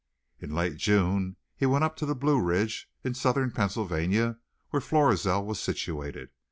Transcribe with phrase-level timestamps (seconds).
[0.39, 4.39] In late June he went up to the Blue Ridge, in Southern Pennsylvania,
[4.71, 6.31] where Florizel was situated.